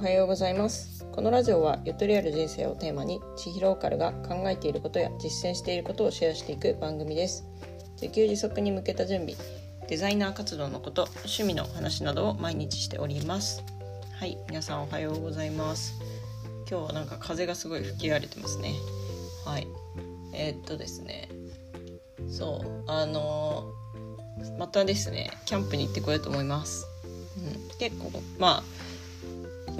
[0.00, 1.04] おはようございます。
[1.12, 7.44] このラジオはゆとりある人生をテーマに千尋オカルが考えていることや実践していることをシェアしていく番組です。
[8.00, 9.34] 自給自足に向けた準備
[9.88, 13.62] デザイナー活動のこと趣味の話などを毎日しております。
[14.18, 15.92] はい皆さんおはようございます。
[16.66, 18.72] 今日はなんか風がすごい吹き荒れてますね。
[19.44, 19.66] はい。
[20.32, 21.28] えー、っとですね。
[22.26, 26.86] そうあのー、またですねキャンプに行ってこようと思います。
[27.36, 28.89] うん、結構まあ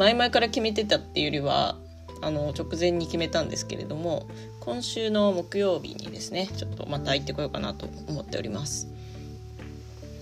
[0.00, 1.76] 前々から決めてたっていうよりは
[2.22, 4.26] あの直前に決めたんですけれども
[4.60, 8.88] 今週の木曜日にですねちょっとまた行ってこようかなと思っております。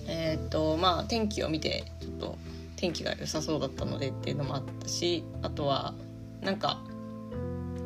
[0.05, 2.37] えっ、ー、とまあ天気を見てちょっと
[2.75, 5.93] 天気が良さそうだったのでっていうのもあったしあとは
[6.41, 6.81] なんか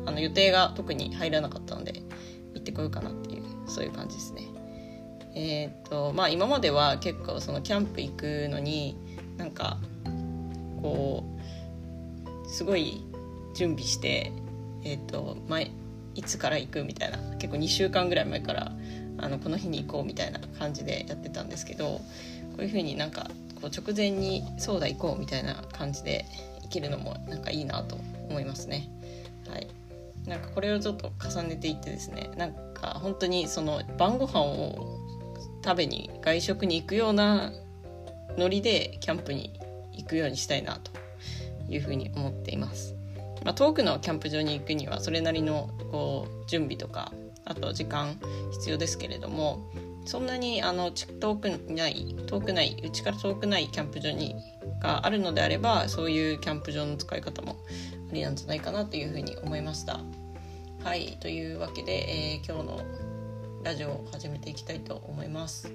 [0.04, 2.02] あの予定が特に入らなかったので
[2.54, 4.48] 行ってこようかなっていうそういう感じですね。
[5.36, 8.96] えっ、ー、とまあ今までは結構そのキャンプ行くのに
[9.36, 9.78] なんか
[10.82, 11.34] こう
[12.54, 13.02] すごい
[13.52, 14.30] 準備して
[14.84, 15.72] えっ、ー、と前
[16.14, 18.70] いつから行くみたいな結構2週間ぐらい前から
[19.18, 22.00] あのこの日に行こうみたいな感じでやってたんですけどこ
[22.58, 23.28] ういう風になんか
[23.60, 26.26] こう直前にそうだ行こうみたいな感じで
[26.62, 27.96] 生きるのもなんかいいなと
[28.28, 28.88] 思いますね。
[29.50, 29.66] はい、
[30.24, 35.00] なんかこれをちょっと重ねていってですねなんか本当にその晩ご飯を
[35.64, 37.50] 食べに外食に行くような
[38.38, 39.58] ノリでキャンプに
[39.92, 41.03] 行くようにしたいなと
[41.68, 42.94] いうふうに思っています。
[43.44, 47.12] まあ、遠くのキャンプ場に行くにはそれなりのこう準備とか
[47.44, 48.18] あと時間
[48.52, 49.60] 必要ですけれども
[50.06, 54.34] そんなにあの遠くない遠くないうちから遠くないキャンプ場に
[54.80, 57.56] があるのであればそういうキャンプ場の使い方も
[58.10, 60.00] ありなんじゃないかなというふうに思いました。
[60.82, 62.80] はいというわけで、えー、今日の
[63.62, 65.72] ラジオを始めていきたいと思います。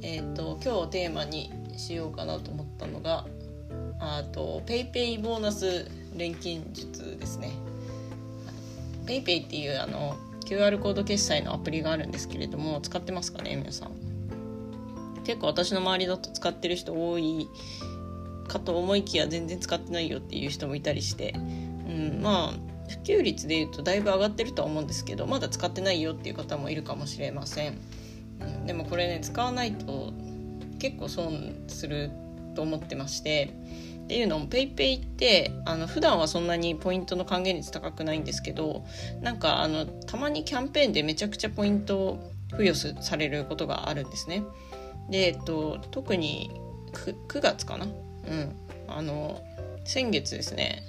[0.00, 3.26] えっ、ー、と今日テーマにしようかなと思ったのが
[4.00, 7.52] あと PayPay ボーナス錬金術ですね。
[9.06, 13.90] PayPay っていうあの QR コード決済のアプリがあるんですけれども使ってますかね皆さん。
[15.24, 17.48] 結構私の周りだと使ってる人多い
[18.48, 27.78] かと思いきや全然使ってないよっていう人もいたりして、うん、まあ普及率でいうとだいぶ上がってるとは思うんですけどまだ使ってないよっていう方もいるかもしれません、
[28.40, 30.14] うん、でもこれね使わないと
[30.78, 32.10] 結構損する
[32.58, 33.54] と思ってまして
[34.04, 38.84] っていうのも PayPay ってあの普段はそんなにポイントの還元率高くないんですけど
[39.20, 44.42] なんかあのたまにキャンペーンでめちゃくちゃポイントを付与されることがあるんですね。
[45.10, 46.50] で、えっと、特に
[46.92, 47.84] 9, 9月かな。
[47.84, 48.56] うん。
[48.88, 49.40] あの
[49.84, 50.82] 先月ですね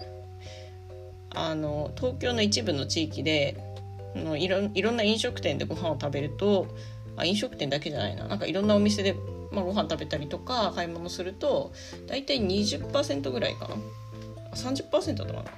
[1.36, 3.58] あの東京の一部の地域で
[4.16, 6.68] のいろいろんな飲食店でご飯を食べると
[7.18, 8.28] あ飲食店だけじゃないな。
[8.28, 9.16] なんかいろんなお店で、
[9.52, 11.72] まあ、ご飯食べたりとか買い物すると
[12.08, 13.76] 大体20%ぐらいかな。
[14.56, 15.52] 30%だったかな。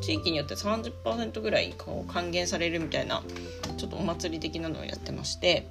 [0.00, 3.22] 地域によって30%ぐらいこう還元されるみたいな
[3.76, 5.66] ちょっとお祭り的なのをやってまして。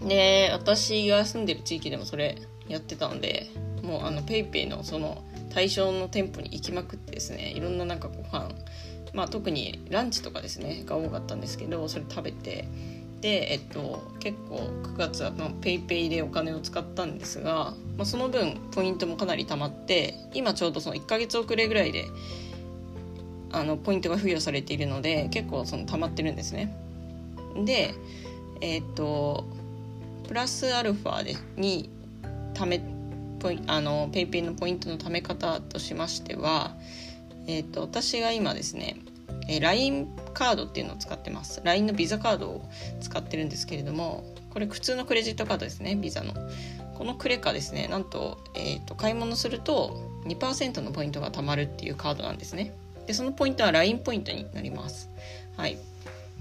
[0.00, 2.36] で私が住んでる地域でもそれ
[2.68, 3.48] やってたんで
[3.82, 8.50] もうあの PayPay のその対象の店舗に行きまくってですねいろんななんかご飯
[9.14, 12.68] まあ特にランチとかですねが多かったんですけどそれ食べて
[13.20, 22.06] でえっと結構9月は PayPay でお金を使ったんですが、まあ、その分ポイントもかなり貯まって今ちょうどその1ヶ月遅れぐらいで
[23.52, 26.76] あのポイントが付与されているので結構その溜まってるんですね。
[27.64, 27.94] で
[28.60, 29.44] えっと
[30.28, 31.88] プラスアルファでに
[32.54, 32.80] 貯め
[33.38, 36.74] ポイあの PayPay のポイントの貯め方としましては、
[37.46, 38.96] えーと、私が今ですね、
[39.48, 41.62] え LINE カードっていうのを使ってます。
[41.64, 42.68] LINE のビザカードを
[43.00, 46.34] 使ってるんですけれどもこれ普通のクレジットカードですねビザの。
[46.94, 52.74] このクレカですねなんと,、えーと、買い物すると2%のポイントが貯まるっていうカードなんですね。
[53.06, 55.08] でそのポイントは LINE ポイントになります。
[55.56, 55.78] はい。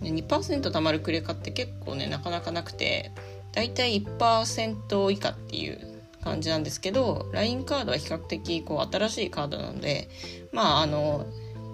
[0.01, 3.11] 2%貯まるクレカって結構ねなかなかなくて
[3.53, 5.79] だいたい1%以下っていう
[6.21, 10.09] 感じなんですけど LINE カードは比較的こう新しいカードなので
[10.51, 11.25] まああの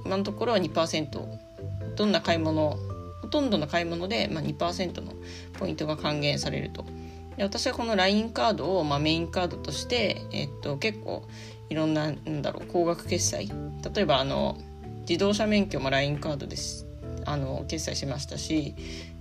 [0.06, 1.51] 今のところは2%
[1.96, 2.78] どんな買い物
[3.22, 5.14] ほとんどの買い物で、まあ、2%の
[5.54, 6.86] ポイントが還元されると。
[7.38, 11.24] で私はこの LINE カードを、まあ、メインカードとして、えっと、結構
[11.70, 13.50] いろんななんだろう高額決済。
[13.94, 14.58] 例えばあの
[15.08, 16.88] 自動車免許も LINE カードです。
[17.26, 18.74] あの決済しましたし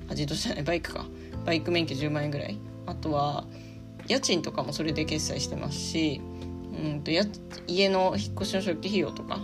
[0.08, 1.06] あ自動車じゃないバイクか。
[1.44, 2.58] バイク免許10万円ぐらい。
[2.86, 3.44] あとは
[4.08, 6.20] 家賃とかもそれで決済してますし
[6.82, 7.24] うんとや
[7.66, 9.40] 家の引っ越しの初期費用とか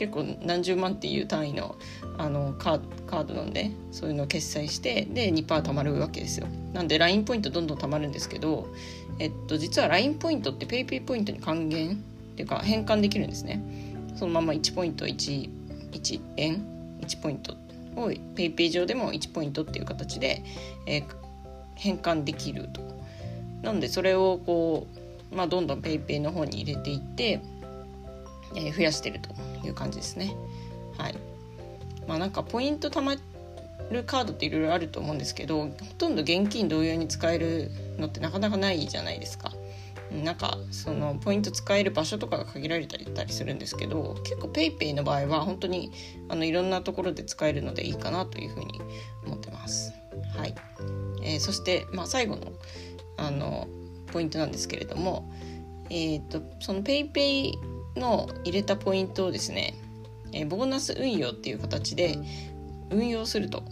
[0.00, 1.76] 結構何十万っていう単位の
[2.16, 8.66] あのカードなんでそういうのを決済してで2%貯まるわけですよなんで LINE ポイントどんどん貯まるんですけど、
[9.18, 11.94] えっと、実は LINE ポイントって PayPay ポイントに還元っ
[12.34, 13.62] ていうか変換できるんですね
[14.16, 15.50] そのまま1ポイント 1,
[15.92, 16.64] 1円
[17.02, 17.52] 1ポイント
[17.96, 20.42] を PayPay 上でも1ポイントっていう形で、
[20.86, 21.04] えー、
[21.74, 22.80] 変換できると。
[23.62, 24.86] なのでそれをこ
[25.30, 27.42] う、まあ、どんどん PayPay の方に入れていって、
[28.54, 29.30] えー、増やしてると
[29.66, 30.34] いう感じですね。
[30.98, 31.14] はい
[32.06, 33.16] まあ、なんかポイント貯ま
[33.90, 39.52] るカードっていろいろあると思うんですけどほとんど現金同様に使えるのってなかなかないじゃないですか。
[40.10, 45.92] なんかそのポイント使える場所とかが限られたりするんですけど結構 PayPay の場合は本当に
[46.28, 48.80] あのいろんなところで使えるのでいいかなというふうに
[49.24, 49.92] 思ってます。
[50.36, 50.54] はい
[51.22, 52.52] えー、そして、まあ、最後の
[53.18, 53.68] あの
[54.12, 55.30] ポイントなんですけれども、
[55.90, 57.52] えーと、その PayPay
[57.96, 59.74] の入れたポイントをですね、
[60.32, 62.18] えー、ボーナス運用っていう形で
[62.90, 63.62] 運用すると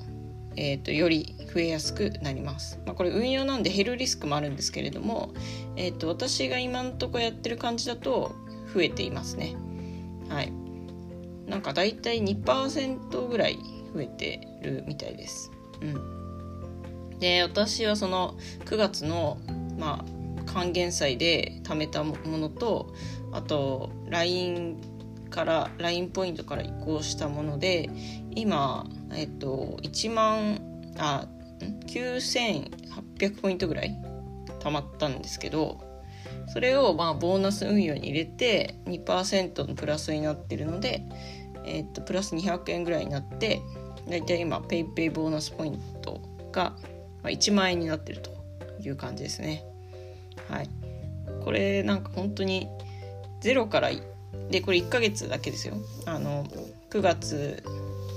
[0.61, 2.81] えーと、より増えやすくなります。
[2.85, 5.33] まあ、これ運用なんで減るリスクもあるんですけれども、
[5.77, 8.35] えーと、私が今んとこやってる感じだと
[8.75, 9.55] 増えていますね。
[10.29, 10.53] はい。
[11.47, 13.57] なんかだいたい2%ぐらい
[13.95, 15.53] 増えてるみたいです。
[15.81, 17.19] うん。
[17.21, 19.39] で、私はその9月の、
[19.79, 20.18] まあ、
[20.53, 22.95] 還元祭で貯めたものと、
[23.33, 24.77] あと LINE
[25.31, 27.91] から LINE ポイントから移行したもので
[28.35, 30.61] 今えっと1万
[30.97, 31.27] あ
[31.87, 33.97] 9800ポイントぐらい
[34.61, 35.81] 貯まったんですけど
[36.49, 41.03] それをまあボーナス運用に入れて2%のプラスになってるので、
[41.65, 43.61] えっとプラス200円ぐらいになって
[44.09, 46.75] だいたい今 PayPay ボーナスポイントが
[47.25, 48.31] 1万円になってると
[48.81, 49.65] いう感じですね。
[50.49, 50.69] はい、
[51.45, 52.69] これなんか本当に
[53.43, 53.91] 0から
[54.51, 55.75] でこれ1ヶ月だけですよ。
[56.07, 56.45] あの
[56.91, 57.63] 9月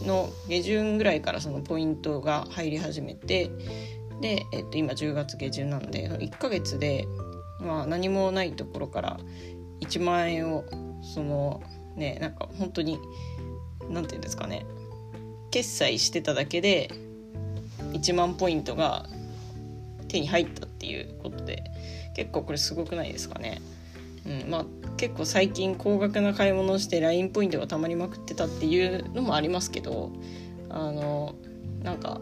[0.05, 3.51] の下旬ぐらいからそのポイントが入り始めて
[4.21, 7.07] で、えっと、今10月下旬なので1ヶ月で、
[7.59, 9.19] まあ、何もないところから
[9.81, 10.63] 1万円を
[11.01, 11.61] その
[11.95, 12.99] ねなんか本当に
[13.89, 14.65] 何て言うんですかね
[15.51, 16.89] 決済してただけで
[17.93, 19.05] 1万ポイントが
[20.07, 21.63] 手に入ったっていうことで
[22.15, 23.61] 結構これすごくないですかね。
[24.25, 24.65] うん、まあ
[24.97, 30.11] 結構最近高額な買い物をして LINE ポイントがたまりまくってたっていうのもありますけど
[30.69, 31.35] あの
[31.83, 32.19] なんか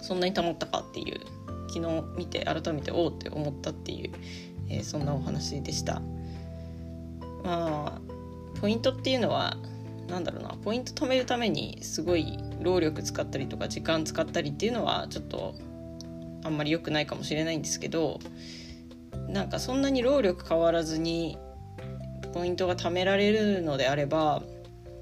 [0.00, 1.20] そんなにたまったかっていう
[1.68, 4.10] 昨日見て改めておおって思ったっていう、
[4.68, 6.00] えー、そんなお話でした
[7.42, 9.56] まあポイントっていうのは
[10.08, 15.54] 何だろうなポイント貯めるためにすごい労力使ったりとか時間使ったりっていうのはちょっと
[16.46, 18.20] あんまり良くないかもしれないんですけど
[19.28, 21.38] なんかそんなに労力変わらずに
[22.32, 24.42] ポイントが貯められるのであれば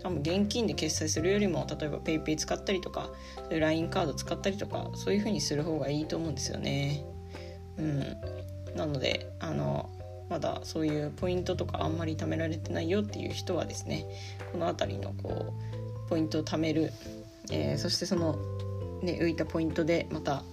[0.02, 7.04] 多分現金で決済するよりも例えば PayPay 使ったりとかそういう LINE カード使ったりとかそういう風にする方がいいと思うんですよね。
[7.78, 8.00] うん、
[8.76, 9.90] なのであの
[10.28, 14.06] まだそういうポイントとかあんまり貯められてないよっていう人はですね
[14.52, 15.54] この辺りのこ
[16.06, 16.92] うポイントを貯める、
[17.50, 18.36] えー、そしてその、
[19.02, 20.44] ね、浮いたポイントでまた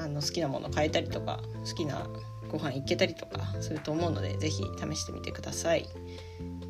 [0.00, 2.06] あの好きなもの買えたりとか好きな
[2.48, 5.86] ご飯行けたりとかすると思うので是非試してみてください。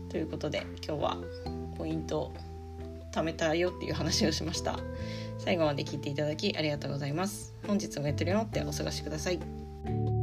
[0.09, 1.17] ということで今日は
[1.79, 2.33] ポイント
[3.13, 4.79] 貯めたよっていう話をしました。
[5.39, 7.55] 最後まで聞いていただきありがとうございます。
[7.67, 10.20] 本日もやってるよってお過ごしください。